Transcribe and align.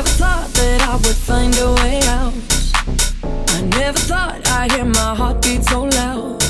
never 0.00 0.16
thought 0.16 0.48
that 0.54 0.80
I 0.80 0.96
would 0.96 1.20
find 1.28 1.54
a 1.58 1.72
way 1.82 2.00
out. 2.08 2.32
I 3.54 3.60
never 3.78 3.98
thought 3.98 4.48
I'd 4.48 4.72
hear 4.72 4.86
my 4.86 5.14
heartbeat 5.14 5.62
so 5.64 5.82
loud. 5.82 6.42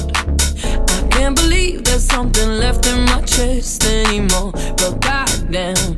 I 0.62 1.08
can't 1.10 1.34
believe 1.34 1.82
there's 1.82 2.04
something 2.04 2.48
left 2.60 2.86
in 2.86 3.04
my 3.06 3.20
chest 3.22 3.84
anymore. 3.84 4.52
But 4.52 5.00
goddamn. 5.00 5.89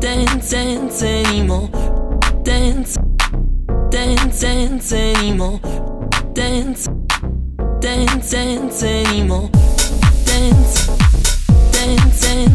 dance, 0.00 0.50
dance 0.50 1.02
anymore. 1.02 1.68
Dance, 2.44 2.96
dance, 3.90 4.40
dance 4.40 4.92
anymore. 4.92 5.60
Dance, 6.34 6.88
dance, 7.80 8.30
dance 8.30 8.82
anymore. 8.82 9.50
Dance, 10.24 10.86
dance. 11.72 12.20
dance 12.20 12.47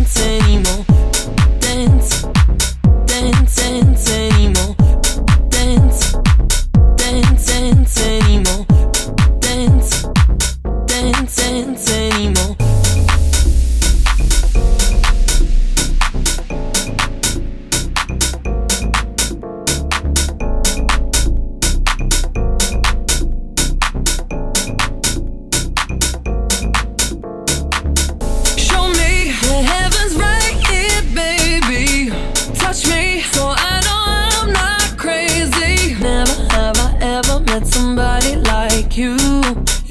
met 37.53 37.67
somebody 37.67 38.35
like 38.35 38.97
you. 38.97 39.15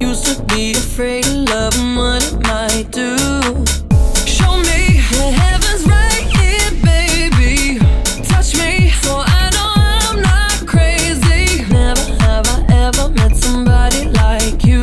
Used 0.00 0.26
to 0.26 0.42
be 0.48 0.72
afraid 0.72 1.24
of 1.26 1.48
love 1.48 1.74
and 1.78 1.96
what 1.96 2.20
it 2.28 2.34
might 2.50 2.88
do. 2.90 3.16
Show 4.26 4.54
me 4.68 4.98
that 5.12 5.32
heaven's 5.42 5.84
right 5.86 6.26
here, 6.38 6.70
baby. 6.90 7.78
Touch 8.30 8.56
me 8.58 8.90
so 9.04 9.22
I 9.24 9.42
know 9.54 9.70
I'm 9.76 10.22
not 10.22 10.66
crazy. 10.66 11.62
Never 11.70 12.06
have 12.24 12.46
I 12.48 12.58
ever 12.86 13.08
met 13.10 13.36
somebody 13.36 14.06
like 14.22 14.64
you. 14.64 14.82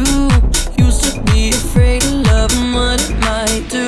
Used 0.77 1.03
to 1.03 1.21
be 1.31 1.49
afraid 1.49 2.03
of 2.05 2.13
love 2.31 2.51
and 2.61 2.73
what 2.73 2.97
it 3.07 3.15
might 3.27 3.65
do. 3.67 3.87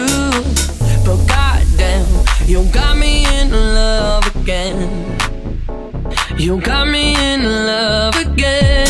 But 1.06 1.19
goddamn, 1.31 2.08
you 2.46 2.66
got 2.73 2.97
me 2.97 3.25
in 3.40 3.52
love 3.52 4.35
again. 4.35 5.18
You 6.38 6.59
got 6.59 6.88
me 6.90 7.16
in 7.16 7.44
love 7.44 8.16
again. 8.16 8.80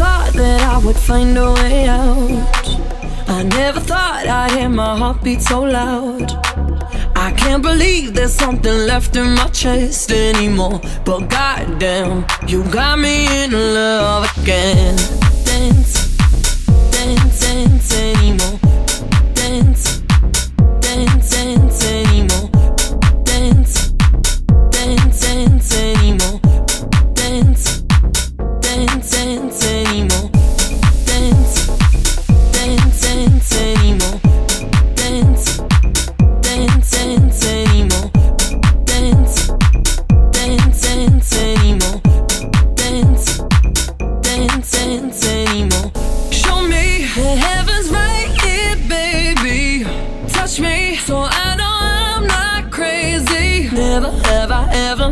Thought 0.00 0.32
that 0.32 0.62
I 0.62 0.78
would 0.78 0.96
find 0.96 1.36
a 1.36 1.52
way 1.52 1.86
out. 1.86 2.66
I 3.28 3.42
never 3.42 3.80
thought 3.80 4.26
I'd 4.26 4.52
hear 4.52 4.70
my 4.70 4.96
heartbeat 4.96 5.42
so 5.42 5.60
loud. 5.60 6.28
I 7.26 7.32
can't 7.36 7.62
believe 7.62 8.14
there's 8.14 8.32
something 8.32 8.76
left 8.92 9.16
in 9.16 9.34
my 9.34 9.48
chest 9.48 10.10
anymore. 10.10 10.80
But 11.04 11.28
goddamn, 11.28 12.24
you 12.48 12.64
got 12.70 12.98
me 12.98 13.16
in 13.42 13.50
love 13.52 14.24
again. 14.38 14.96
Dance, 15.44 15.92
dance, 16.92 17.40
dance 17.40 17.92
anymore. 17.94 18.59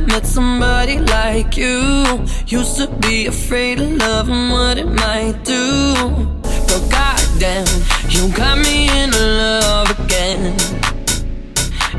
Met 0.09 0.27
somebody 0.27 0.99
like 0.99 1.57
you. 1.57 2.05
Used 2.47 2.77
to 2.77 2.87
be 3.01 3.27
afraid 3.27 3.81
of 3.81 3.91
love 3.93 4.29
and 4.29 4.51
what 4.51 4.79
it 4.79 4.87
might 4.87 5.45
do. 5.45 5.95
But 6.69 6.83
goddamn, 6.91 7.67
you 8.09 8.29
got 8.35 8.59
me 8.59 8.89
in 9.03 9.11
love 9.11 9.91
again. 9.99 10.57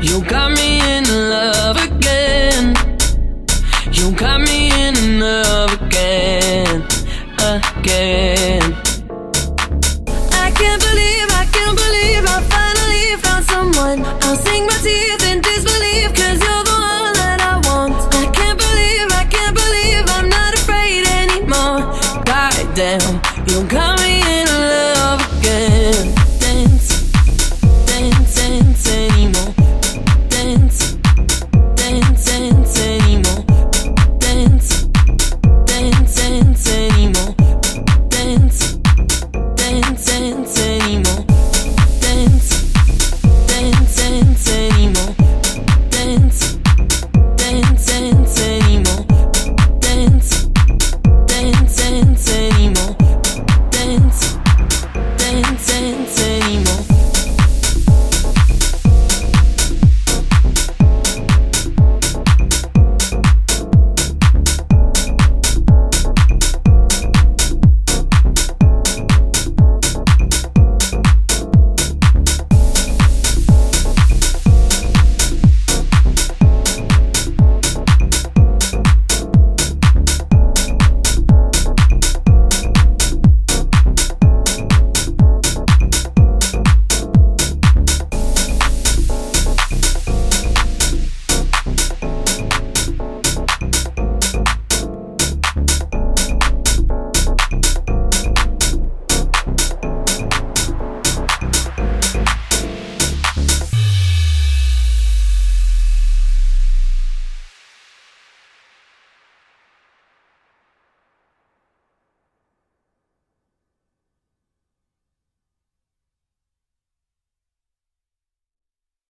You 0.00 0.22
got 0.24 0.50
me 0.52 0.80
in 0.96 1.04
love 1.30 1.76
again. 1.76 2.74
You 3.92 4.12
got 4.12 4.40
me 4.40 4.70
in 4.86 5.20
love 5.20 5.72
again, 5.82 6.82
again. 7.38 8.62
I 10.44 10.50
can't 10.58 10.80
believe, 10.88 11.28
I 11.42 11.46
can't 11.52 11.76
believe 11.84 12.24
I 12.26 12.38
finally 12.54 13.04
found 13.22 13.44
someone. 13.44 14.19
down 22.74 23.09